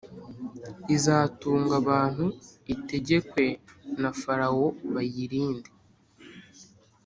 [0.95, 2.25] izatunga abantu
[2.73, 3.45] itegekwe
[4.01, 5.69] na Farawo bayirinde